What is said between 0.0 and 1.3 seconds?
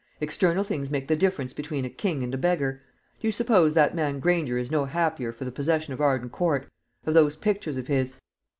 External things make the